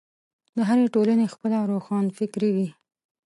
[0.55, 2.67] د هرې ټولنې خپله روښانفکري وي.